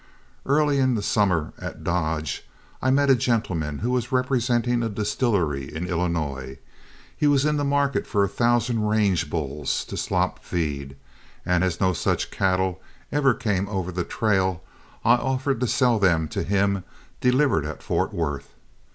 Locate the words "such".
11.93-12.31